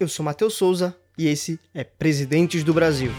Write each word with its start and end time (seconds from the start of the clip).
Eu 0.00 0.06
sou 0.06 0.24
Matheus 0.24 0.54
Souza 0.54 0.96
e 1.18 1.26
esse 1.26 1.58
é 1.74 1.82
Presidentes 1.82 2.62
do 2.62 2.72
Brasil. 2.72 3.10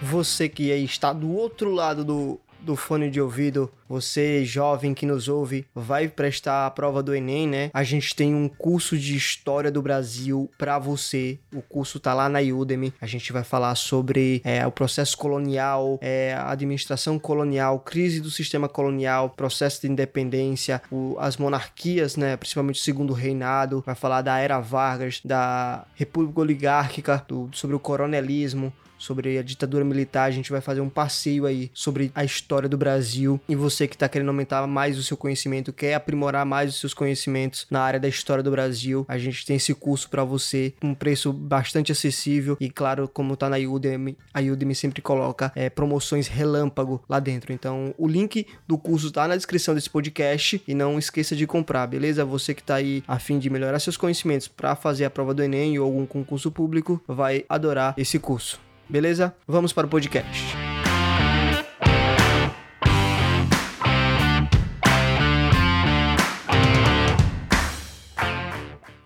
Você 0.00 0.48
que 0.48 0.70
está 0.82 1.12
do 1.12 1.30
outro 1.30 1.70
lado 1.70 2.02
do 2.02 2.40
do 2.62 2.76
fone 2.76 3.10
de 3.10 3.20
ouvido, 3.20 3.70
você 3.88 4.44
jovem 4.44 4.94
que 4.94 5.04
nos 5.04 5.28
ouve, 5.28 5.66
vai 5.74 6.08
prestar 6.08 6.66
a 6.66 6.70
prova 6.70 7.02
do 7.02 7.14
Enem, 7.14 7.46
né? 7.46 7.70
A 7.74 7.84
gente 7.84 8.14
tem 8.14 8.34
um 8.34 8.48
curso 8.48 8.96
de 8.96 9.16
História 9.16 9.70
do 9.70 9.82
Brasil 9.82 10.50
para 10.56 10.78
você. 10.78 11.38
O 11.54 11.60
curso 11.60 12.00
tá 12.00 12.14
lá 12.14 12.28
na 12.28 12.40
Udemy. 12.40 12.94
A 13.00 13.06
gente 13.06 13.32
vai 13.32 13.44
falar 13.44 13.74
sobre 13.74 14.40
é, 14.44 14.66
o 14.66 14.72
processo 14.72 15.16
colonial, 15.18 15.98
é, 16.00 16.34
a 16.34 16.50
administração 16.50 17.18
colonial, 17.18 17.80
crise 17.80 18.20
do 18.20 18.30
sistema 18.30 18.68
colonial, 18.68 19.30
processo 19.30 19.82
de 19.82 19.88
independência, 19.88 20.80
o, 20.90 21.16
as 21.18 21.36
monarquias, 21.36 22.16
né? 22.16 22.36
Principalmente 22.36 22.80
o 22.80 22.82
segundo 22.82 23.12
reinado. 23.12 23.82
Vai 23.84 23.94
falar 23.94 24.22
da 24.22 24.38
era 24.38 24.58
Vargas, 24.58 25.20
da 25.24 25.84
República 25.94 26.40
Oligárquica, 26.40 27.24
do, 27.28 27.50
sobre 27.52 27.76
o 27.76 27.80
coronelismo, 27.80 28.72
sobre 29.02 29.38
a 29.38 29.42
ditadura 29.42 29.84
militar. 29.84 30.24
A 30.24 30.30
gente 30.30 30.50
vai 30.50 30.60
fazer 30.60 30.80
um 30.80 30.88
passeio 30.88 31.46
aí 31.46 31.70
sobre 31.74 32.10
a 32.14 32.24
história 32.24 32.68
do 32.68 32.78
Brasil. 32.78 33.40
E 33.48 33.56
você 33.56 33.88
que 33.88 33.96
está 33.96 34.08
querendo 34.08 34.28
aumentar 34.28 34.66
mais 34.66 34.98
o 34.98 35.02
seu 35.02 35.16
conhecimento, 35.16 35.72
quer 35.72 35.94
aprimorar 35.94 36.46
mais 36.46 36.70
os 36.70 36.80
seus 36.80 36.94
conhecimentos 36.94 37.66
na 37.70 37.80
área 37.80 38.00
da 38.00 38.08
história 38.08 38.42
do 38.42 38.50
Brasil, 38.50 39.04
a 39.08 39.18
gente 39.18 39.44
tem 39.44 39.56
esse 39.56 39.74
curso 39.74 40.08
para 40.08 40.24
você 40.24 40.74
um 40.82 40.94
preço 40.94 41.32
bastante 41.32 41.92
acessível. 41.92 42.56
E 42.60 42.70
claro, 42.70 43.08
como 43.08 43.36
tá 43.36 43.48
na 43.48 43.56
Udemy, 43.56 44.16
a 44.32 44.40
Udemy 44.40 44.74
sempre 44.74 45.02
coloca 45.02 45.52
é, 45.54 45.68
promoções 45.68 46.28
relâmpago 46.28 47.02
lá 47.08 47.18
dentro. 47.18 47.52
Então, 47.52 47.94
o 47.98 48.06
link 48.06 48.46
do 48.66 48.78
curso 48.78 49.10
tá 49.10 49.26
na 49.26 49.36
descrição 49.36 49.74
desse 49.74 49.90
podcast 49.90 50.62
e 50.66 50.74
não 50.74 50.98
esqueça 50.98 51.34
de 51.34 51.46
comprar, 51.46 51.86
beleza? 51.86 52.24
Você 52.24 52.54
que 52.54 52.62
tá 52.62 52.76
aí 52.76 53.02
a 53.06 53.18
fim 53.18 53.38
de 53.38 53.50
melhorar 53.50 53.78
seus 53.78 53.96
conhecimentos 53.96 54.48
para 54.48 54.76
fazer 54.76 55.04
a 55.04 55.10
prova 55.10 55.34
do 55.34 55.42
Enem 55.42 55.78
ou 55.78 55.86
algum 55.86 56.06
concurso 56.06 56.50
público, 56.50 57.02
vai 57.06 57.44
adorar 57.48 57.94
esse 57.96 58.18
curso. 58.18 58.71
Beleza? 58.92 59.34
Vamos 59.48 59.72
para 59.72 59.86
o 59.86 59.88
podcast. 59.88 60.54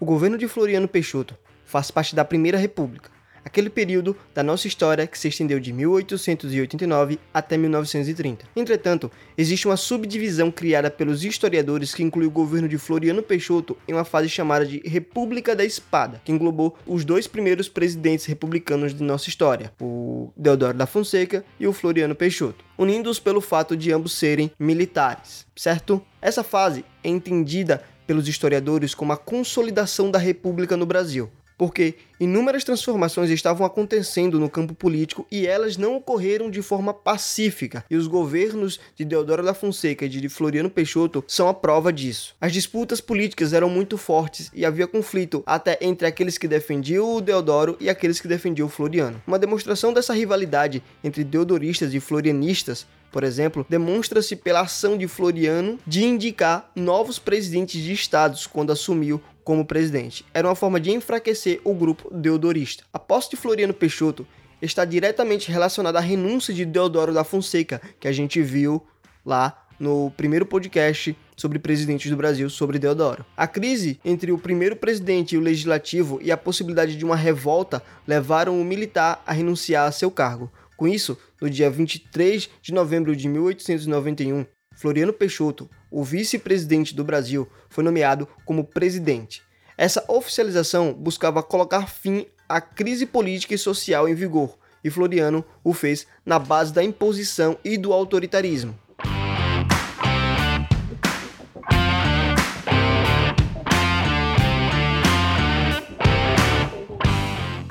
O 0.01 0.05
governo 0.05 0.37
de 0.37 0.48
Floriano 0.48 0.89
Peixoto 0.89 1.37
faz 1.65 1.93
parte 1.93 2.17
da 2.17 2.25
Primeira 2.25 2.59
República, 2.59 3.11
aquele 3.47 3.71
período 3.71 4.17
da 4.35 4.43
nossa 4.43 4.67
história 4.67 5.07
que 5.07 5.17
se 5.17 5.29
estendeu 5.29 5.61
de 5.61 5.73
1889 5.73 7.21
até 7.33 7.57
1930. 7.57 8.45
Entretanto, 8.57 9.09
existe 9.39 9.69
uma 9.69 9.77
subdivisão 9.77 10.51
criada 10.51 10.91
pelos 10.91 11.23
historiadores 11.23 11.95
que 11.95 12.03
inclui 12.03 12.27
o 12.27 12.31
governo 12.31 12.69
de 12.69 12.77
Floriano 12.77 13.23
Peixoto 13.23 13.77
em 13.87 13.93
uma 13.93 14.05
fase 14.05 14.29
chamada 14.29 14.67
de 14.67 14.83
República 14.85 15.55
da 15.55 15.65
Espada, 15.65 16.21
que 16.25 16.33
englobou 16.33 16.77
os 16.85 17.05
dois 17.05 17.29
primeiros 17.29 17.69
presidentes 17.69 18.27
republicanos 18.27 18.93
de 18.93 19.05
nossa 19.05 19.29
história, 19.29 19.73
o 19.81 20.33
Deodoro 20.37 20.77
da 20.77 20.87
Fonseca 20.87 21.45
e 21.61 21.69
o 21.69 21.73
Floriano 21.73 22.17
Peixoto, 22.17 22.65
unindo-os 22.77 23.21
pelo 23.21 23.41
fato 23.41 23.77
de 23.77 23.93
ambos 23.93 24.13
serem 24.13 24.51
militares, 24.59 25.47
certo? 25.55 26.03
Essa 26.21 26.43
fase 26.43 26.85
é 27.05 27.09
entendida 27.09 27.85
pelos 28.09 28.27
historiadores 28.27 28.93
como 28.93 29.13
a 29.13 29.17
consolidação 29.17 30.11
da 30.11 30.19
República 30.19 30.77
no 30.77 30.87
Brasil, 30.87 31.31
porque 31.57 31.95
inúmeras 32.21 32.65
transformações 32.65 33.31
estavam 33.31 33.67
acontecendo 33.67 34.39
no 34.39 34.51
campo 34.51 34.75
político 34.75 35.27
e 35.31 35.47
elas 35.47 35.77
não 35.77 35.97
ocorreram 35.97 36.51
de 36.51 36.62
forma 36.62 36.93
pacífica, 36.93 37.85
e 37.91 37.97
os 37.97 38.07
governos 38.07 38.81
de 38.95 39.05
Deodoro 39.05 39.43
da 39.43 39.55
Fonseca 39.55 40.05
e 40.05 40.09
de 40.09 40.29
Floriano 40.29 40.71
Peixoto 40.71 41.25
são 41.27 41.49
a 41.49 41.55
prova 41.55 41.93
disso. 41.93 42.34
As 42.41 42.53
disputas 42.53 43.01
políticas 43.01 43.53
eram 43.53 43.69
muito 43.69 43.97
fortes 43.97 44.50
e 44.55 44.65
havia 44.65 44.87
conflito 44.87 45.43
até 45.47 45.78
entre 45.81 46.06
aqueles 46.06 46.39
que 46.39 46.49
defendiam 46.49 47.15
o 47.15 47.21
Deodoro 47.21 47.77
e 47.81 47.88
aqueles 47.88 48.21
que 48.21 48.28
defendiam 48.28 48.67
o 48.67 48.71
Floriano. 48.71 49.23
Uma 49.27 49.38
demonstração 49.38 49.93
dessa 49.93 50.15
rivalidade 50.15 50.83
entre 51.03 51.25
deodoristas 51.25 51.94
e 51.94 52.00
florianistas 52.00 52.87
por 53.17 53.25
exemplo, 53.25 53.65
demonstra-se 53.67 54.37
pela 54.37 54.61
ação 54.61 54.94
de 54.99 55.09
Floriano 55.09 55.78
de 55.87 56.05
indicar 56.05 56.71
novos 56.77 57.19
presidentes 57.19 57.83
de 57.83 57.91
estados 57.91 58.47
quando 58.47 58.73
assumiu 58.73 59.23
como 59.47 59.65
presidente. 59.65 60.27
Era 60.34 60.49
uma 60.49 60.57
forma 60.57 60.81
de 60.81 60.91
enfraquecer 60.91 61.61
o 61.62 61.73
grupo 61.73 62.12
deodorista. 62.12 62.83
A 62.93 62.99
posse 62.99 63.31
de 63.31 63.37
Floriano 63.37 63.73
Peixoto 63.73 64.27
está 64.61 64.84
diretamente 64.84 65.53
relacionada 65.53 65.99
à 65.99 66.03
renúncia 66.03 66.53
de 66.53 66.65
Deodoro 66.65 67.15
da 67.15 67.23
Fonseca, 67.23 67.81
que 68.01 68.09
a 68.09 68.12
gente 68.12 68.43
viu 68.43 68.85
lá 69.25 69.65
no 69.79 70.11
primeiro 70.17 70.45
podcast 70.45 71.17
sobre 71.37 71.61
presidentes 71.61 72.11
do 72.11 72.17
Brasil 72.17 72.51
sobre 72.51 72.81
Deodoro. 72.81 73.25
A 73.37 73.47
crise 73.47 74.01
entre 74.05 74.33
o 74.33 74.39
primeiro 74.39 74.75
presidente 74.75 75.37
e 75.37 75.39
o 75.39 75.43
legislativo 75.43 76.19
e 76.21 76.33
a 76.33 76.37
possibilidade 76.37 76.97
de 76.97 77.05
uma 77.05 77.15
revolta 77.15 77.81
levaram 78.05 78.61
o 78.61 78.65
militar 78.65 79.23
a 79.25 79.33
renunciar 79.33 79.87
a 79.87 79.93
seu 79.93 80.11
cargo. 80.11 80.51
Com 80.77 80.89
isso, 80.89 81.17
no 81.41 81.49
dia 81.49 81.71
23 81.71 82.51
de 82.61 82.75
novembro 82.75 83.15
de 83.15 83.29
1891, 83.29 84.45
Floriano 84.75 85.12
Peixoto, 85.12 85.71
o 85.97 86.05
vice-presidente 86.05 86.95
do 86.95 87.03
Brasil, 87.03 87.49
foi 87.71 87.83
nomeado 87.83 88.29
como 88.45 88.62
presidente. 88.62 89.43
Essa 89.79 90.05
oficialização 90.09 90.93
buscava 90.93 91.43
colocar 91.43 91.89
fim 91.89 92.27
à 92.47 92.61
crise 92.61 93.07
política 93.07 93.55
e 93.55 93.59
social 93.59 94.06
em 94.06 94.15
vigor, 94.15 94.59
e 94.85 94.91
Floriano 94.91 95.43
o 95.65 95.73
fez 95.73 96.06
na 96.23 96.39
base 96.39 96.71
da 96.71 96.85
imposição 96.85 97.56
e 97.65 97.79
do 97.79 97.95
autoritarismo. 97.95 98.79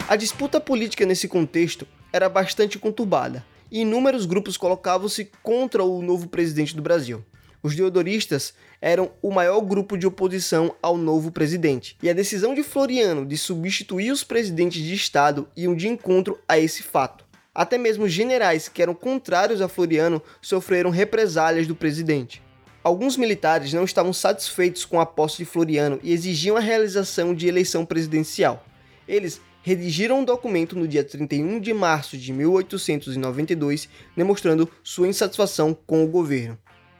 A 0.09 0.15
disputa 0.15 0.59
política 0.59 1.05
nesse 1.05 1.27
contexto 1.27 1.87
era 2.11 2.27
bastante 2.27 2.79
conturbada 2.79 3.45
e 3.71 3.81
inúmeros 3.81 4.25
grupos 4.25 4.57
colocavam-se 4.57 5.29
contra 5.43 5.83
o 5.83 6.01
novo 6.01 6.27
presidente 6.27 6.75
do 6.75 6.81
Brasil. 6.81 7.23
Os 7.65 7.75
deodoristas 7.75 8.53
eram 8.79 9.09
o 9.23 9.31
maior 9.31 9.59
grupo 9.59 9.97
de 9.97 10.05
oposição 10.05 10.75
ao 10.83 10.95
novo 10.95 11.31
presidente, 11.31 11.97
e 11.99 12.07
a 12.07 12.13
decisão 12.13 12.53
de 12.53 12.61
Floriano 12.61 13.25
de 13.25 13.35
substituir 13.35 14.11
os 14.11 14.23
presidentes 14.23 14.83
de 14.83 14.93
Estado 14.93 15.47
iam 15.57 15.75
de 15.75 15.87
encontro 15.87 16.37
a 16.47 16.59
esse 16.59 16.83
fato. 16.83 17.25
Até 17.55 17.75
mesmo 17.75 18.07
generais 18.07 18.69
que 18.69 18.83
eram 18.83 18.93
contrários 18.93 19.61
a 19.61 19.67
Floriano 19.67 20.21
sofreram 20.39 20.91
represálias 20.91 21.65
do 21.65 21.73
presidente. 21.73 22.39
Alguns 22.83 23.17
militares 23.17 23.73
não 23.73 23.83
estavam 23.83 24.13
satisfeitos 24.13 24.85
com 24.85 24.99
a 24.99 25.05
posse 25.07 25.37
de 25.37 25.45
Floriano 25.45 25.99
e 26.03 26.13
exigiam 26.13 26.55
a 26.55 26.59
realização 26.59 27.33
de 27.33 27.47
eleição 27.47 27.83
presidencial. 27.83 28.63
Eles 29.07 29.41
redigiram 29.63 30.19
um 30.19 30.23
documento 30.23 30.77
no 30.77 30.87
dia 30.87 31.03
31 31.03 31.59
de 31.59 31.73
março 31.73 32.15
de 32.15 32.31
1892 32.31 33.89
demonstrando 34.15 34.69
sua 34.83 35.07
insatisfação 35.07 35.75
com 35.87 36.03
o 36.03 36.07
governo, 36.07 36.55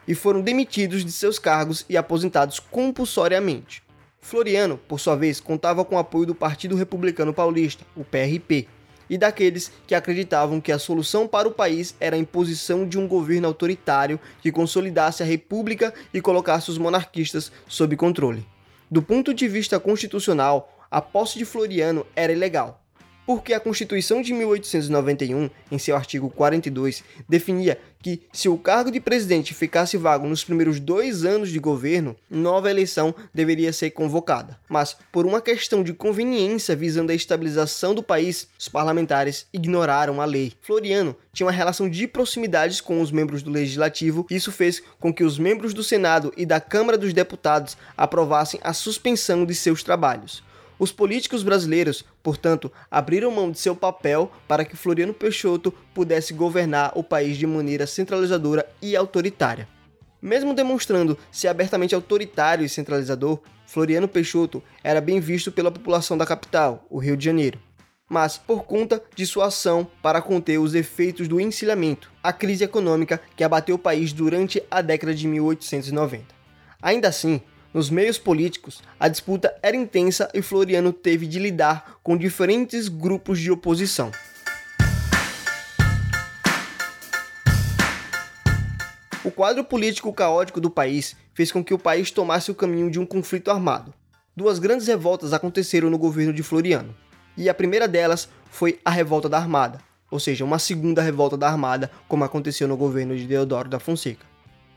e 0.07 0.13
foram 0.13 0.41
demitidos 0.41 1.03
de 1.03 1.11
seus 1.11 1.39
cargos 1.39 1.85
e 1.89 1.97
aposentados 1.97 2.59
compulsoriamente. 2.59 3.83
Floriano, 4.19 4.77
por 4.77 4.99
sua 4.99 5.15
vez, 5.15 5.39
contava 5.39 5.85
com 5.85 5.95
o 5.95 5.99
apoio 5.99 6.25
do 6.25 6.35
Partido 6.35 6.75
Republicano 6.75 7.33
Paulista, 7.33 7.85
o 7.95 8.03
PRP, 8.03 8.67
e 9.09 9.17
daqueles 9.17 9.71
que 9.85 9.93
acreditavam 9.93 10.59
que 10.59 10.71
a 10.71 10.79
solução 10.79 11.27
para 11.27 11.47
o 11.47 11.51
país 11.51 11.95
era 11.99 12.15
a 12.15 12.19
imposição 12.19 12.87
de 12.87 12.97
um 12.97 13.07
governo 13.07 13.47
autoritário 13.47 14.19
que 14.41 14.51
consolidasse 14.51 15.21
a 15.21 15.25
república 15.25 15.93
e 16.13 16.21
colocasse 16.21 16.71
os 16.71 16.77
monarquistas 16.77 17.51
sob 17.67 17.95
controle. 17.95 18.45
Do 18.89 19.01
ponto 19.01 19.33
de 19.33 19.47
vista 19.47 19.79
constitucional, 19.79 20.71
a 20.89 21.01
posse 21.01 21.37
de 21.37 21.45
Floriano 21.45 22.05
era 22.15 22.31
ilegal, 22.31 22.84
porque 23.25 23.53
a 23.53 23.59
Constituição 23.59 24.21
de 24.21 24.33
1891, 24.33 25.49
em 25.71 25.77
seu 25.77 25.95
artigo 25.95 26.29
42, 26.29 27.03
definia 27.27 27.79
que, 28.05 28.21
se 28.31 28.47
o 28.47 28.55
cargo 28.55 28.91
de 28.91 28.99
presidente 28.99 29.53
ficasse 29.53 29.97
vago 29.97 30.27
nos 30.27 30.43
primeiros 30.43 30.79
dois 30.79 31.25
anos 31.25 31.49
de 31.49 31.57
governo, 31.57 32.15
nova 32.29 32.69
eleição 32.69 33.15
deveria 33.33 33.73
ser 33.73 33.89
convocada. 33.89 34.59
Mas, 34.69 34.95
por 35.11 35.25
uma 35.25 35.41
questão 35.41 35.81
de 35.81 35.91
conveniência 35.91 36.75
visando 36.75 37.11
a 37.11 37.15
estabilização 37.15 37.95
do 37.95 38.03
país, 38.03 38.47
os 38.59 38.69
parlamentares 38.69 39.47
ignoraram 39.51 40.21
a 40.21 40.25
lei. 40.25 40.53
Floriano 40.61 41.15
tinha 41.33 41.47
uma 41.47 41.51
relação 41.51 41.89
de 41.89 42.07
proximidades 42.07 42.79
com 42.79 43.01
os 43.01 43.11
membros 43.11 43.41
do 43.41 43.49
Legislativo, 43.49 44.27
e 44.29 44.35
isso 44.35 44.51
fez 44.51 44.83
com 44.99 45.11
que 45.11 45.23
os 45.23 45.39
membros 45.39 45.73
do 45.73 45.83
Senado 45.83 46.31
e 46.37 46.45
da 46.45 46.59
Câmara 46.59 46.99
dos 46.99 47.11
Deputados 47.11 47.75
aprovassem 47.97 48.59
a 48.63 48.71
suspensão 48.71 49.45
de 49.45 49.55
seus 49.55 49.81
trabalhos. 49.81 50.43
Os 50.77 50.91
políticos 50.91 51.41
brasileiros, 51.41 52.03
portanto, 52.21 52.71
abriram 52.91 53.31
mão 53.31 53.49
de 53.49 53.59
seu 53.59 53.75
papel 53.75 54.31
para 54.47 54.65
que 54.65 54.75
Floriano 54.75 55.13
Peixoto 55.13 55.71
pudesse 55.93 56.33
governar 56.33 56.91
o 56.95 57.03
país 57.03 57.37
de 57.37 57.47
maneira 57.47 57.87
centralizadora 57.87 58.67
e 58.81 58.95
autoritária. 58.95 59.67
Mesmo 60.21 60.53
demonstrando 60.53 61.17
ser 61.31 61.47
abertamente 61.47 61.95
autoritário 61.95 62.65
e 62.65 62.69
centralizador, 62.69 63.39
Floriano 63.67 64.07
Peixoto 64.07 64.61
era 64.83 64.99
bem 64.99 65.19
visto 65.19 65.51
pela 65.51 65.71
população 65.71 66.17
da 66.17 66.25
capital, 66.25 66.85
o 66.89 66.97
Rio 66.99 67.15
de 67.15 67.25
Janeiro. 67.25 67.59
mas 68.09 68.37
por 68.37 68.65
conta 68.65 69.01
de 69.15 69.25
sua 69.25 69.47
ação 69.47 69.87
para 70.01 70.21
conter 70.21 70.59
os 70.59 70.75
efeitos 70.75 71.27
do 71.27 71.39
encilhamento, 71.39 72.11
a 72.21 72.31
crise 72.31 72.63
econômica 72.63 73.19
que 73.35 73.43
abateu 73.43 73.75
o 73.75 73.79
país 73.79 74.13
durante 74.13 74.61
a 74.69 74.81
década 74.81 75.13
de 75.13 75.27
1890. 75.27 76.23
Ainda 76.81 77.07
assim, 77.07 77.41
nos 77.75 77.89
meios 77.89 78.17
políticos, 78.17 78.81
a 78.97 79.09
disputa 79.09 79.53
era 79.61 79.75
intensa 79.75 80.29
e 80.33 80.41
Floriano 80.41 80.93
teve 80.93 81.27
de 81.27 81.37
lidar 81.37 81.99
com 82.01 82.15
diferentes 82.15 82.87
grupos 82.87 83.37
de 83.37 83.51
oposição. 83.51 84.13
O 89.25 89.29
quadro 89.29 89.61
político 89.65 90.13
caótico 90.13 90.61
do 90.61 90.69
país 90.69 91.17
fez 91.33 91.51
com 91.51 91.61
que 91.61 91.73
o 91.73 91.77
país 91.77 92.11
tomasse 92.11 92.49
o 92.49 92.55
caminho 92.55 92.89
de 92.89 92.97
um 92.97 93.05
conflito 93.05 93.51
armado. 93.51 93.93
Duas 94.33 94.57
grandes 94.57 94.87
revoltas 94.87 95.33
aconteceram 95.33 95.89
no 95.89 95.97
governo 95.97 96.31
de 96.31 96.43
Floriano, 96.43 96.95
e 97.35 97.49
a 97.49 97.53
primeira 97.53 97.89
delas 97.89 98.29
foi 98.49 98.79
a 98.85 98.89
Revolta 98.89 99.27
da 99.27 99.37
Armada, 99.37 99.81
ou 100.09 100.17
seja, 100.17 100.45
uma 100.45 100.59
segunda 100.59 101.01
revolta 101.01 101.35
da 101.35 101.49
Armada, 101.49 101.91
como 102.07 102.23
aconteceu 102.23 102.69
no 102.69 102.77
governo 102.77 103.17
de 103.17 103.27
Deodoro 103.27 103.67
da 103.67 103.81
Fonseca, 103.81 104.25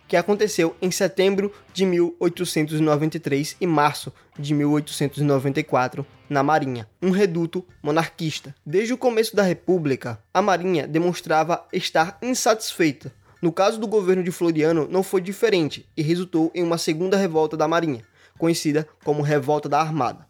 que 0.08 0.16
aconteceu 0.16 0.74
em 0.80 0.90
setembro 0.90 1.52
de 1.72 1.84
1893 1.84 3.56
e 3.60 3.66
março 3.66 4.10
de 4.38 4.54
1894 4.54 6.04
na 6.30 6.42
Marinha, 6.42 6.88
um 7.00 7.10
reduto 7.10 7.64
monarquista. 7.82 8.54
Desde 8.64 8.94
o 8.94 8.98
começo 8.98 9.36
da 9.36 9.42
República, 9.42 10.18
a 10.32 10.40
Marinha 10.40 10.88
demonstrava 10.88 11.66
estar 11.72 12.18
insatisfeita. 12.22 13.12
No 13.40 13.52
caso 13.52 13.78
do 13.78 13.86
governo 13.86 14.22
de 14.22 14.32
Floriano, 14.32 14.88
não 14.90 15.02
foi 15.02 15.20
diferente 15.20 15.88
e 15.96 16.02
resultou 16.02 16.50
em 16.54 16.62
uma 16.62 16.78
segunda 16.78 17.16
revolta 17.16 17.56
da 17.56 17.68
Marinha, 17.68 18.04
conhecida 18.36 18.88
como 19.04 19.22
Revolta 19.22 19.68
da 19.68 19.80
Armada. 19.80 20.26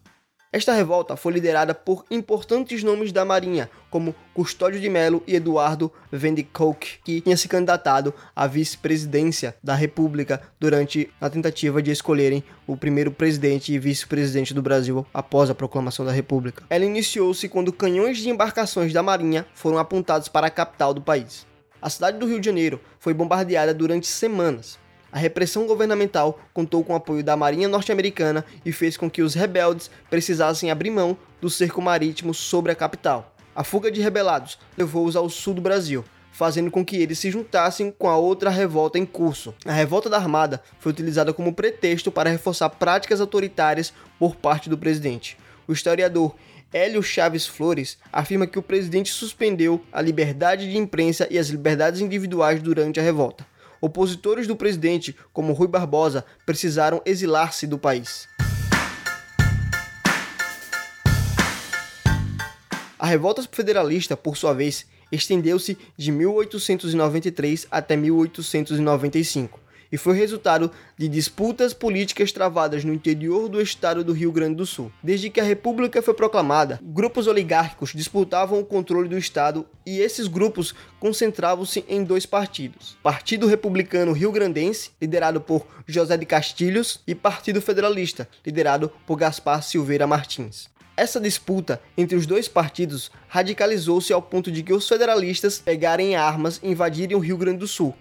Esta 0.51 0.73
revolta 0.73 1.15
foi 1.15 1.35
liderada 1.35 1.75
por 1.75 2.07
importantes 2.11 2.83
nomes 2.83 3.13
da 3.13 3.23
Marinha, 3.23 3.69
como 3.91 4.15
Custódio 4.33 4.81
de 4.81 4.89
Melo 4.89 5.23
e 5.27 5.37
Eduardo 5.37 5.93
Vendicoke, 6.11 7.01
que 7.05 7.21
tinha 7.21 7.37
se 7.37 7.47
candidatado 7.49 8.15
à 8.35 8.47
vice-presidência 8.47 9.55
da 9.63 9.75
República 9.75 10.41
durante 10.59 11.11
a 11.21 11.29
tentativa 11.29 11.83
de 11.83 11.91
escolherem 11.91 12.43
o 12.67 12.79
primeiro 12.79 13.11
presidente 13.11 13.75
e 13.75 13.79
vice-presidente 13.79 14.55
do 14.55 14.63
Brasil 14.63 15.07
após 15.13 15.51
a 15.51 15.55
proclamação 15.55 16.07
da 16.07 16.13
República. 16.13 16.65
Ela 16.71 16.87
iniciou-se 16.87 17.47
quando 17.51 17.71
canhões 17.71 18.17
de 18.17 18.31
embarcações 18.31 18.91
da 18.91 19.03
Marinha 19.03 19.47
foram 19.53 19.77
apontados 19.77 20.29
para 20.29 20.47
a 20.47 20.51
capital 20.51 20.95
do 20.95 21.03
país. 21.03 21.47
A 21.81 21.91
cidade 21.91 22.19
do 22.19 22.27
Rio 22.27 22.41
de 22.41 22.47
Janeiro 22.47 22.81
foi 22.99 23.13
bombardeada 23.13 23.75
durante 23.75 24.07
semanas. 24.07 24.79
A 25.19 25.21
repressão 25.21 25.67
governamental 25.67 26.39
contou 26.55 26.85
com 26.85 26.93
o 26.93 26.97
apoio 26.97 27.25
da 27.25 27.37
Marinha 27.37 27.67
Norte-Americana 27.67 28.45
e 28.65 28.71
fez 28.71 28.97
com 28.97 29.11
que 29.11 29.21
os 29.21 29.35
rebeldes 29.35 29.91
precisassem 30.09 30.71
abrir 30.71 30.91
mão 30.91 31.19
do 31.41 31.51
cerco 31.51 31.83
marítimo 31.83 32.33
sobre 32.33 32.71
a 32.71 32.75
capital. 32.77 33.35
A 33.53 33.65
fuga 33.65 33.91
de 33.91 34.01
rebelados 34.01 34.61
levou-os 34.77 35.17
ao 35.17 35.29
sul 35.29 35.55
do 35.55 35.61
Brasil, 35.61 36.05
fazendo 36.31 36.71
com 36.71 36.85
que 36.85 36.95
eles 36.99 37.19
se 37.19 37.33
juntassem 37.33 37.91
com 37.91 38.09
a 38.09 38.17
outra 38.17 38.49
revolta 38.49 38.97
em 38.97 39.05
curso. 39.05 39.53
A 39.67 39.73
revolta 39.73 40.09
da 40.09 40.19
Armada 40.19 40.63
foi 40.79 40.93
utilizada 40.93 41.33
como 41.33 41.53
pretexto 41.53 42.13
para 42.13 42.31
reforçar 42.31 42.71
práticas 42.71 43.21
autoritárias 43.21 43.93
por 44.21 44.37
parte 44.37 44.71
do 44.71 44.79
presidente. 44.79 45.37
O 45.67 45.73
historiador 45.73 46.33
Hélio 46.73 47.03
Chaves 47.03 47.45
Flores 47.45 47.99
afirma 48.13 48.47
que 48.47 48.61
o 48.61 48.63
presidente 48.63 49.13
suspendeu 49.13 49.83
a 49.93 50.01
liberdade 50.01 50.71
de 50.71 50.79
imprensa 50.79 51.27
e 51.29 51.37
as 51.37 51.49
liberdades 51.49 52.01
individuais 52.01 52.63
durante 52.63 53.01
a 53.01 53.03
revolta 53.03 53.45
opositores 53.81 54.47
do 54.47 54.57
presidente, 54.57 55.15
como 55.33 55.53
Rui 55.53 55.69
Barbosa, 55.69 56.25
precisaram 56.45 57.03
exilar-se 57.05 57.67
do 57.67 57.79
país. 57.79 58.29
A 62.99 63.07
revolta 63.07 63.43
federalista, 63.51 64.17
por 64.17 64.37
sua 64.37 64.53
vez, 64.53 64.87
estendeu-se 65.13 65.79
de 65.97 66.11
1893 66.11 67.67
até 67.71 67.97
1895 67.97 69.68
e 69.91 69.97
foi 69.97 70.17
resultado 70.17 70.71
de 70.97 71.09
disputas 71.09 71.73
políticas 71.73 72.33
travadas 72.33 72.85
no 72.85 72.93
interior 72.93 73.49
do 73.49 73.61
estado 73.61 74.05
do 74.05 74.13
Rio 74.13 74.33
Grande 74.33 74.57
do 74.57 74.67
Sul. 74.67 74.93
Desde 75.03 75.31
que 75.31 75.41
a 75.41 75.45
República 75.45 76.03
foi 76.03 76.15
proclamada, 76.15 76.81
grupos 76.83 77.27
oligárquicos 77.27 77.93
disputavam 77.95 78.61
o 78.61 78.65
controle 78.65 79.09
do 79.09 79.19
estado 79.19 79.67
e 79.87 80.01
esses 80.01 80.27
grupos 80.27 80.75
concentravam-se 81.01 81.85
em 81.89 82.05
dois 82.05 82.27
partidos: 82.27 82.97
Partido 83.03 83.47
Republicano 83.47 84.13
Rio 84.13 84.33
Grandense, 84.33 84.91
liderado 85.01 85.41
por 85.41 85.67
José 85.87 86.17
de 86.17 86.27
Castilhos, 86.27 87.01
e 87.07 87.15
Partido 87.15 87.61
Federalista, 87.61 88.29
liderado 88.45 88.91
por 89.07 89.17
Gaspar 89.17 89.63
Silveira 89.63 90.07
Martins. 90.07 90.69
Essa 90.97 91.21
disputa 91.21 91.81
entre 91.97 92.17
os 92.17 92.27
dois 92.27 92.49
partidos 92.49 93.11
radicalizou-se 93.29 94.13
ao 94.13 94.21
ponto 94.21 94.51
de 94.51 94.65
que 94.65 94.73
os 94.73 94.89
federalistas 94.89 95.61
pegarem 95.61 96.17
armas 96.17 96.59
e 96.61 96.69
invadirem 96.69 97.17
o 97.17 97.21
Rio 97.21 97.37
Grande 97.37 97.59
do 97.59 97.69
Sul, 97.69 97.95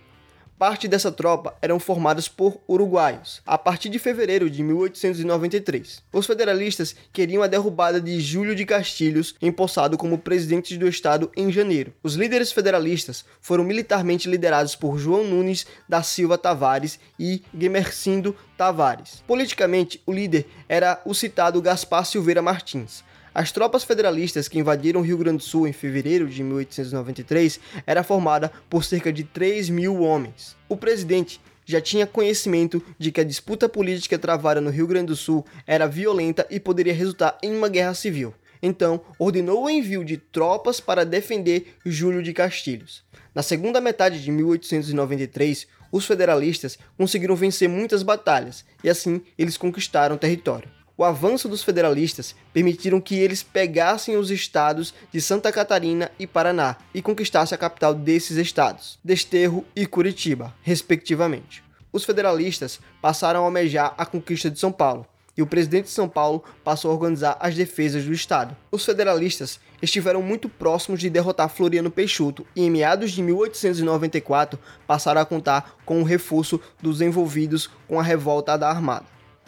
Parte 0.57 0.87
dessa 0.87 1.11
tropa 1.11 1.55
eram 1.61 1.79
formadas 1.79 2.27
por 2.27 2.59
uruguaios, 2.67 3.43
a 3.45 3.59
partir 3.59 3.89
de 3.89 3.99
fevereiro 3.99 4.49
de 4.49 4.63
1893. 4.63 6.01
Os 6.11 6.25
federalistas 6.25 6.95
queriam 7.13 7.43
a 7.43 7.47
derrubada 7.47 8.01
de 8.01 8.19
Júlio 8.19 8.55
de 8.55 8.65
Castilhos, 8.65 9.35
empossado 9.39 9.99
como 9.99 10.17
presidente 10.17 10.75
do 10.75 10.87
estado 10.87 11.31
em 11.37 11.51
janeiro. 11.51 11.93
Os 12.01 12.15
líderes 12.15 12.51
federalistas 12.51 13.23
foram 13.39 13.63
militarmente 13.63 14.27
liderados 14.27 14.75
por 14.75 14.97
João 14.97 15.23
Nunes 15.23 15.67
da 15.87 16.01
Silva 16.01 16.39
Tavares 16.39 16.99
e 17.19 17.43
Gemercindo 17.55 18.35
Tavares. 18.57 19.23
Politicamente, 19.27 20.01
o 20.07 20.11
líder 20.11 20.47
era 20.67 20.99
o 21.05 21.13
citado 21.13 21.61
Gaspar 21.61 22.03
Silveira 22.03 22.41
Martins. 22.41 23.03
As 23.37 23.51
tropas 23.51 23.83
federalistas 23.83 24.47
que 24.47 24.57
invadiram 24.57 24.99
o 24.99 25.03
Rio 25.03 25.19
Grande 25.19 25.37
do 25.37 25.43
Sul 25.43 25.67
em 25.67 25.71
fevereiro 25.71 26.27
de 26.27 26.41
1893 26.41 27.59
era 27.85 28.01
formada 28.03 28.51
por 28.67 28.83
cerca 28.83 29.13
de 29.13 29.23
3 29.23 29.69
mil 29.69 30.01
homens. 30.01 30.55
O 30.67 30.75
presidente 30.75 31.39
já 31.63 31.79
tinha 31.79 32.07
conhecimento 32.07 32.83
de 32.97 33.11
que 33.11 33.21
a 33.21 33.23
disputa 33.23 33.69
política 33.69 34.17
travada 34.17 34.59
no 34.59 34.71
Rio 34.71 34.87
Grande 34.87 35.09
do 35.09 35.15
Sul 35.15 35.45
era 35.67 35.85
violenta 35.85 36.47
e 36.49 36.59
poderia 36.59 36.95
resultar 36.95 37.37
em 37.43 37.55
uma 37.55 37.69
guerra 37.69 37.93
civil. 37.93 38.33
Então, 38.59 39.01
ordenou 39.19 39.65
o 39.65 39.69
envio 39.69 40.03
de 40.03 40.17
tropas 40.17 40.79
para 40.79 41.05
defender 41.05 41.75
Júlio 41.85 42.23
de 42.23 42.33
Castilhos. 42.33 43.03
Na 43.35 43.43
segunda 43.43 43.79
metade 43.79 44.23
de 44.23 44.31
1893, 44.31 45.67
os 45.91 46.07
federalistas 46.07 46.79
conseguiram 46.97 47.35
vencer 47.35 47.69
muitas 47.69 48.01
batalhas 48.01 48.65
e 48.83 48.89
assim 48.89 49.21
eles 49.37 49.57
conquistaram 49.57 50.17
território 50.17 50.75
o 50.97 51.03
avanço 51.03 51.47
dos 51.47 51.63
federalistas 51.63 52.35
permitiram 52.51 52.99
que 52.99 53.15
eles 53.15 53.43
pegassem 53.43 54.17
os 54.17 54.31
estados 54.31 54.93
de 55.11 55.21
Santa 55.21 55.51
Catarina 55.51 56.11
e 56.17 56.25
Paraná 56.25 56.75
e 56.91 57.03
conquistassem 57.03 57.55
a 57.55 57.59
capital 57.59 57.93
desses 57.93 58.37
estados, 58.37 58.97
Desterro 59.03 59.63
e 59.75 59.85
Curitiba, 59.85 60.55
respectivamente. 60.63 61.63
Os 61.93 62.03
federalistas 62.03 62.79
passaram 62.99 63.41
a 63.41 63.43
almejar 63.43 63.93
a 63.95 64.05
conquista 64.05 64.49
de 64.49 64.59
São 64.59 64.71
Paulo, 64.71 65.05
e 65.37 65.41
o 65.43 65.47
presidente 65.47 65.85
de 65.85 65.91
São 65.91 66.09
Paulo 66.09 66.43
passou 66.63 66.89
a 66.89 66.95
organizar 66.95 67.37
as 67.39 67.53
defesas 67.53 68.03
do 68.03 68.11
estado. 68.11 68.57
Os 68.71 68.83
federalistas 68.83 69.59
estiveram 69.79 70.23
muito 70.23 70.49
próximos 70.49 70.99
de 70.99 71.11
derrotar 71.11 71.47
Floriano 71.47 71.91
Peixoto 71.91 72.43
e 72.55 72.63
em 72.63 72.71
meados 72.71 73.11
de 73.11 73.21
1894 73.21 74.57
passaram 74.87 75.21
a 75.21 75.25
contar 75.25 75.77
com 75.85 76.01
o 76.01 76.03
reforço 76.03 76.59
dos 76.81 77.01
envolvidos 77.01 77.69
com 77.87 77.99
a 77.99 78.03
revolta 78.03 78.57
da 78.57 78.67
Armada. 78.67 79.05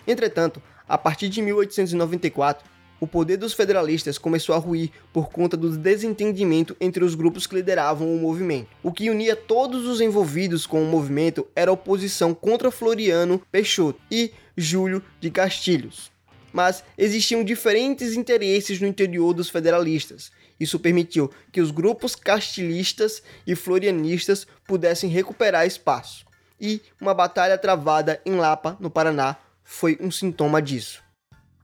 Entretanto, 0.08 0.62
a 0.90 0.98
partir 0.98 1.30
de 1.30 1.40
1894, 1.42 2.68
o 3.00 3.08
poder 3.08 3.38
dos 3.38 3.54
federalistas 3.54 4.18
começou 4.18 4.54
a 4.56 4.58
ruir 4.58 4.90
por 5.14 5.30
conta 5.30 5.56
do 5.56 5.78
desentendimento 5.78 6.76
entre 6.82 7.04
os 7.04 7.16
grupos 7.16 7.48
que 7.48 7.56
lideravam 7.56 8.14
o 8.14 8.20
movimento. 8.20 8.68
O 8.84 8.92
que 8.92 9.10
unia 9.10 9.36
todos 9.36 9.86
os 9.86 10.02
envolvidos 10.02 10.66
com 10.66 10.84
o 10.84 10.88
movimento 10.88 11.48
era 11.56 11.72
a 11.72 11.74
oposição 11.74 12.34
contra 12.34 12.72
Floriano 12.72 13.42
Peixoto 13.52 14.02
e 14.12 14.34
Júlio 14.58 15.02
de 15.22 15.30
Castilhos. 15.32 16.12
Mas 16.52 16.84
existiam 16.98 17.44
diferentes 17.44 18.16
interesses 18.16 18.82
no 18.82 18.88
interior 18.88 19.34
dos 19.34 19.50
federalistas. 19.50 20.32
Isso 20.60 20.80
permitiu 20.80 21.32
que 21.52 21.62
os 21.62 21.72
grupos 21.72 22.16
castilistas 22.16 23.24
e 23.46 23.56
florianistas 23.56 24.46
pudessem 24.68 25.10
recuperar 25.10 25.66
espaço. 25.66 26.26
E 26.60 26.82
uma 27.00 27.14
batalha 27.14 27.58
travada 27.58 28.20
em 28.26 28.36
Lapa, 28.36 28.76
no 28.80 28.90
Paraná, 28.90 29.38
foi 29.72 30.00
um 30.02 30.10
sintoma 30.10 30.60
disso. 30.64 31.00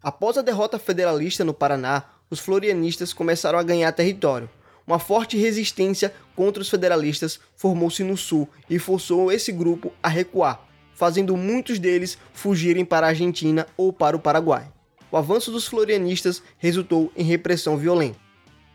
Após 0.02 0.38
a 0.38 0.44
derrota 0.44 0.78
federalista 0.78 1.44
no 1.44 1.56
Paraná, 1.56 2.04
os 2.30 2.40
florianistas 2.40 3.12
começaram 3.12 3.58
a 3.58 3.64
ganhar 3.64 3.92
território. 3.94 4.48
Uma 4.86 5.00
forte 5.00 5.36
resistência 5.38 6.14
contra 6.36 6.62
os 6.62 6.70
federalistas 6.70 7.40
formou-se 7.56 8.04
no 8.04 8.16
sul 8.16 8.48
e 8.70 8.78
forçou 8.78 9.32
esse 9.32 9.52
grupo 9.52 9.92
a 10.04 10.08
recuar, 10.08 10.64
fazendo 10.94 11.36
muitos 11.36 11.80
deles 11.80 12.16
fugirem 12.32 12.86
para 12.86 13.08
a 13.08 13.10
Argentina 13.10 13.66
ou 13.76 13.92
para 13.92 14.16
o 14.16 14.20
Paraguai. 14.20 14.72
O 15.12 15.18
avanço 15.18 15.52
dos 15.52 15.66
florianistas 15.66 16.44
resultou 16.60 17.12
em 17.18 17.24
repressão 17.24 17.76
violenta. 17.76 18.20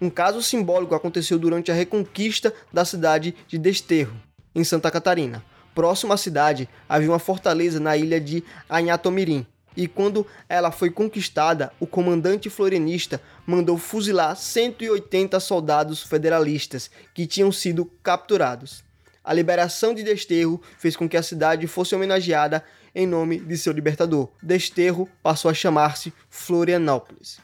Um 0.00 0.10
caso 0.10 0.42
simbólico 0.42 0.96
aconteceu 0.96 1.38
durante 1.38 1.70
a 1.70 1.74
reconquista 1.74 2.52
da 2.72 2.84
cidade 2.84 3.36
de 3.46 3.58
Desterro, 3.58 4.16
em 4.56 4.64
Santa 4.64 4.90
Catarina, 4.90 5.44
Próximo 5.74 6.12
à 6.12 6.16
cidade 6.16 6.68
havia 6.88 7.10
uma 7.10 7.18
fortaleza 7.18 7.78
na 7.78 7.96
ilha 7.96 8.20
de 8.20 8.42
Anhatomirim, 8.68 9.46
E 9.76 9.86
quando 9.86 10.26
ela 10.48 10.72
foi 10.72 10.90
conquistada, 10.90 11.72
o 11.78 11.86
comandante 11.86 12.50
florianista 12.50 13.20
mandou 13.46 13.78
fuzilar 13.78 14.34
180 14.36 15.38
soldados 15.38 16.02
federalistas 16.02 16.90
que 17.14 17.26
tinham 17.26 17.52
sido 17.52 17.84
capturados. 18.02 18.82
A 19.22 19.32
liberação 19.32 19.94
de 19.94 20.02
Desterro 20.02 20.60
fez 20.78 20.96
com 20.96 21.08
que 21.08 21.16
a 21.16 21.22
cidade 21.22 21.66
fosse 21.66 21.94
homenageada 21.94 22.64
em 22.94 23.06
nome 23.06 23.38
de 23.38 23.56
seu 23.56 23.72
libertador. 23.72 24.28
Desterro 24.42 25.08
passou 25.22 25.50
a 25.50 25.54
chamar-se 25.54 26.12
Florianópolis. 26.28 27.38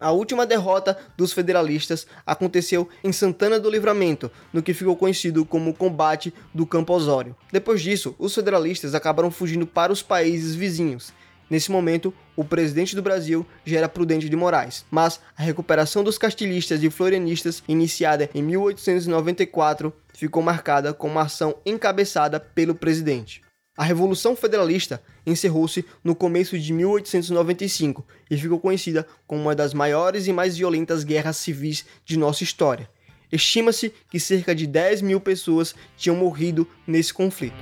A 0.00 0.12
última 0.12 0.46
derrota 0.46 0.96
dos 1.14 1.30
federalistas 1.30 2.06
aconteceu 2.24 2.88
em 3.04 3.12
Santana 3.12 3.60
do 3.60 3.68
Livramento, 3.68 4.30
no 4.50 4.62
que 4.62 4.72
ficou 4.72 4.96
conhecido 4.96 5.44
como 5.44 5.70
o 5.70 5.74
Combate 5.74 6.32
do 6.54 6.64
Campo 6.64 6.94
Osório. 6.94 7.36
Depois 7.52 7.82
disso, 7.82 8.16
os 8.18 8.34
federalistas 8.34 8.94
acabaram 8.94 9.30
fugindo 9.30 9.66
para 9.66 9.92
os 9.92 10.02
países 10.02 10.54
vizinhos. 10.54 11.12
Nesse 11.50 11.70
momento, 11.70 12.14
o 12.34 12.42
presidente 12.42 12.96
do 12.96 13.02
Brasil 13.02 13.44
já 13.62 13.76
era 13.76 13.90
Prudente 13.90 14.30
de 14.30 14.36
Moraes, 14.36 14.86
mas 14.90 15.20
a 15.36 15.42
recuperação 15.42 16.02
dos 16.02 16.16
castilhistas 16.16 16.82
e 16.82 16.88
florianistas, 16.88 17.62
iniciada 17.68 18.30
em 18.34 18.42
1894, 18.42 19.92
ficou 20.14 20.42
marcada 20.42 20.94
com 20.94 21.08
uma 21.08 21.22
ação 21.22 21.56
encabeçada 21.66 22.40
pelo 22.40 22.74
presidente. 22.74 23.42
A 23.80 23.84
Revolução 23.84 24.36
Federalista 24.36 25.02
encerrou-se 25.26 25.86
no 26.04 26.14
começo 26.14 26.58
de 26.58 26.70
1895 26.70 28.06
e 28.30 28.36
ficou 28.36 28.60
conhecida 28.60 29.06
como 29.26 29.40
uma 29.40 29.54
das 29.54 29.72
maiores 29.72 30.26
e 30.26 30.34
mais 30.34 30.54
violentas 30.54 31.02
guerras 31.02 31.38
civis 31.38 31.86
de 32.04 32.18
nossa 32.18 32.44
história. 32.44 32.90
Estima-se 33.32 33.90
que 34.10 34.20
cerca 34.20 34.54
de 34.54 34.66
10 34.66 35.00
mil 35.00 35.18
pessoas 35.18 35.74
tinham 35.96 36.14
morrido 36.14 36.68
nesse 36.86 37.14
conflito. 37.14 37.56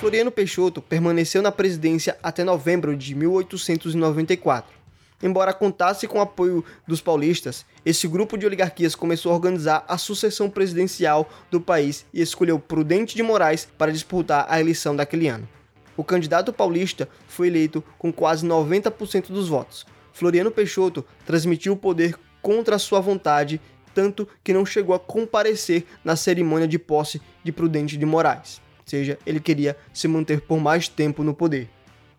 Floriano 0.00 0.32
Peixoto 0.32 0.80
permaneceu 0.80 1.42
na 1.42 1.52
presidência 1.52 2.16
até 2.22 2.42
novembro 2.42 2.96
de 2.96 3.14
1894 3.14 4.81
Embora 5.22 5.52
contasse 5.52 6.08
com 6.08 6.18
o 6.18 6.22
apoio 6.22 6.64
dos 6.86 7.00
paulistas, 7.00 7.64
esse 7.86 8.08
grupo 8.08 8.36
de 8.36 8.44
oligarquias 8.44 8.94
começou 8.94 9.30
a 9.30 9.34
organizar 9.36 9.84
a 9.86 9.96
sucessão 9.96 10.50
presidencial 10.50 11.30
do 11.50 11.60
país 11.60 12.04
e 12.12 12.20
escolheu 12.20 12.58
Prudente 12.58 13.14
de 13.14 13.22
Moraes 13.22 13.68
para 13.78 13.92
disputar 13.92 14.46
a 14.48 14.60
eleição 14.60 14.96
daquele 14.96 15.28
ano. 15.28 15.48
O 15.96 16.02
candidato 16.02 16.52
paulista 16.52 17.08
foi 17.28 17.46
eleito 17.46 17.84
com 17.98 18.12
quase 18.12 18.46
90% 18.46 19.28
dos 19.28 19.48
votos. 19.48 19.86
Floriano 20.12 20.50
Peixoto 20.50 21.04
transmitiu 21.24 21.74
o 21.74 21.76
poder 21.76 22.18
contra 22.40 22.78
sua 22.78 23.00
vontade, 23.00 23.60
tanto 23.94 24.26
que 24.42 24.52
não 24.52 24.66
chegou 24.66 24.94
a 24.94 24.98
comparecer 24.98 25.84
na 26.02 26.16
cerimônia 26.16 26.66
de 26.66 26.78
posse 26.78 27.22
de 27.44 27.52
Prudente 27.52 27.96
de 27.96 28.04
Moraes. 28.04 28.60
Ou 28.78 28.84
seja, 28.86 29.18
ele 29.24 29.38
queria 29.38 29.76
se 29.92 30.08
manter 30.08 30.40
por 30.40 30.58
mais 30.58 30.88
tempo 30.88 31.22
no 31.22 31.32
poder. 31.32 31.70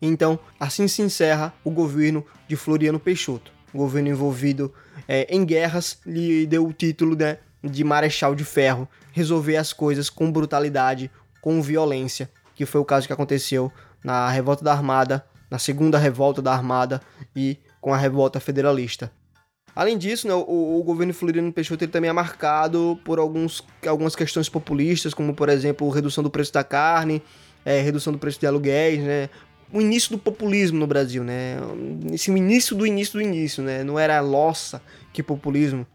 Então, 0.05 0.37
assim 0.59 0.85
se 0.85 1.01
encerra 1.01 1.53
o 1.63 1.71
governo 1.71 2.25
de 2.45 2.57
Floriano 2.57 2.99
Peixoto. 2.99 3.53
O 3.73 3.77
governo 3.77 4.09
envolvido 4.09 4.73
é, 5.07 5.25
em 5.33 5.45
guerras 5.45 5.97
lhe 6.05 6.45
deu 6.45 6.67
o 6.67 6.73
título 6.73 7.15
né, 7.15 7.37
de 7.63 7.85
Marechal 7.85 8.35
de 8.35 8.43
Ferro, 8.43 8.85
resolver 9.13 9.55
as 9.55 9.71
coisas 9.71 10.09
com 10.09 10.29
brutalidade, 10.29 11.09
com 11.41 11.61
violência, 11.61 12.29
que 12.53 12.65
foi 12.65 12.81
o 12.81 12.85
caso 12.85 13.07
que 13.07 13.13
aconteceu 13.13 13.71
na 14.03 14.29
revolta 14.29 14.61
da 14.61 14.73
Armada, 14.73 15.25
na 15.49 15.57
segunda 15.57 15.97
revolta 15.97 16.41
da 16.41 16.51
Armada 16.51 17.01
e 17.33 17.57
com 17.79 17.93
a 17.93 17.97
revolta 17.97 18.41
federalista. 18.41 19.09
Além 19.73 19.97
disso, 19.97 20.27
né, 20.27 20.33
o, 20.33 20.79
o, 20.79 20.83
governo 20.83 21.13
Floriano 21.13 21.51
Peixoto 21.53 21.85
ele 21.85 21.91
também 21.91 22.09
é 22.09 22.13
marcado 22.13 22.99
por 23.05 23.19
alguns, 23.19 23.63
algumas 23.87 24.17
questões 24.17 24.49
populistas, 24.49 25.13
como 25.13 25.33
por 25.33 25.47
exemplo 25.47 25.89
redução 25.89 26.21
do 26.21 26.29
preço 26.29 26.51
da 26.51 26.63
carne, 26.63 27.23
é, 27.63 27.79
redução 27.79 28.11
do 28.11 28.19
preço 28.19 28.39
de 28.39 28.45
aluguéis, 28.45 29.01
né, 29.01 29.29
o 29.73 29.81
início 29.81 30.11
do 30.11 30.19
populismo 30.19 30.77
no 30.77 30.85
Brasil, 30.85 31.23
né? 31.23 31.57
Esse 32.13 32.29
o 32.29 32.37
início 32.37 32.75
do 32.75 32.85
início 32.85 33.13
do 33.13 33.21
início, 33.21 33.63
né? 33.63 33.83
Não 33.83 33.97
era 33.97 34.21
lossa 34.21 34.81
que 35.11 35.23
populismo, 35.23 35.85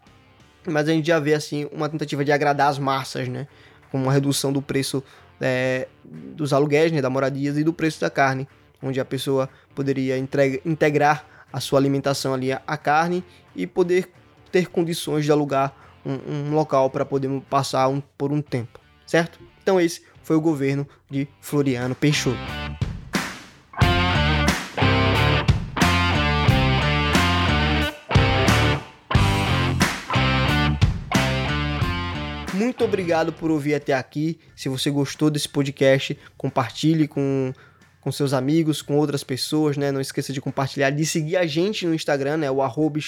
mas 0.66 0.88
a 0.88 0.92
gente 0.92 1.06
já 1.06 1.20
vê 1.20 1.32
assim 1.32 1.68
uma 1.72 1.88
tentativa 1.88 2.24
de 2.24 2.32
agradar 2.32 2.68
as 2.68 2.78
massas, 2.78 3.28
né? 3.28 3.46
Com 3.90 4.02
uma 4.02 4.12
redução 4.12 4.52
do 4.52 4.60
preço 4.60 5.02
é, 5.40 5.86
dos 6.04 6.52
aluguéis, 6.52 6.90
né? 6.90 7.00
Da 7.00 7.08
moradias 7.08 7.56
e 7.56 7.62
do 7.62 7.72
preço 7.72 8.00
da 8.00 8.10
carne, 8.10 8.48
onde 8.82 8.98
a 8.98 9.04
pessoa 9.04 9.48
poderia 9.76 10.18
integrar 10.18 11.24
a 11.52 11.60
sua 11.60 11.78
alimentação 11.78 12.34
ali 12.34 12.52
à 12.52 12.76
carne 12.76 13.24
e 13.54 13.64
poder 13.64 14.10
ter 14.50 14.66
condições 14.66 15.24
de 15.24 15.30
alugar 15.30 15.72
um, 16.04 16.50
um 16.50 16.54
local 16.54 16.90
para 16.90 17.04
poder 17.04 17.30
passar 17.48 17.88
um, 17.88 18.00
por 18.00 18.32
um 18.32 18.42
tempo, 18.42 18.80
certo? 19.06 19.38
Então 19.62 19.80
esse 19.80 20.02
foi 20.22 20.36
o 20.36 20.40
governo 20.40 20.86
de 21.08 21.28
Floriano 21.40 21.94
Peixoto. 21.94 22.38
Muito 32.78 32.90
obrigado 32.90 33.32
por 33.32 33.50
ouvir 33.50 33.74
até 33.74 33.92
aqui. 33.92 34.38
Se 34.54 34.68
você 34.68 34.88
gostou 34.88 35.30
desse 35.30 35.48
podcast, 35.48 36.16
compartilhe 36.36 37.08
com, 37.08 37.52
com 38.00 38.12
seus 38.12 38.32
amigos, 38.32 38.80
com 38.80 38.96
outras 38.96 39.24
pessoas, 39.24 39.76
né? 39.76 39.90
Não 39.90 40.00
esqueça 40.00 40.32
de 40.32 40.40
compartilhar, 40.40 40.90
de 40.90 41.04
seguir 41.04 41.38
a 41.38 41.44
gente 41.44 41.84
no 41.84 41.92
Instagram, 41.92 42.36
né? 42.36 42.48
O 42.48 42.62
arroba. 42.62 43.00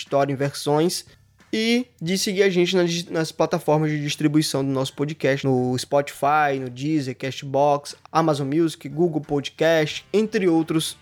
E 1.52 1.86
de 2.02 2.18
seguir 2.18 2.42
a 2.42 2.50
gente 2.50 2.74
nas, 2.74 3.04
nas, 3.04 3.30
plataformas 3.30 3.92
de 3.92 4.02
distribuição 4.02 4.64
do 4.64 4.72
nosso 4.72 4.92
podcast, 4.92 5.46
no 5.46 5.78
Spotify, 5.78 6.58
no 6.60 6.68
Deezer, 6.68 7.16
Castbox, 7.16 7.94
Amazon 8.10 8.52
Music, 8.52 8.88
Google 8.88 9.20
Podcast, 9.20 10.04
entre 10.12 10.48
outros 10.48 10.96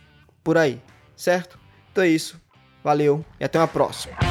por 0.45 0.59
aí, 0.59 0.79
certo? 1.17 1.59
Então 1.91 2.05
é 2.05 2.09
isso. 2.09 2.39
Valeu 2.85 3.25
e 3.41 3.45
até 3.45 3.59
uma 3.59 3.69
próxima. 3.69 4.28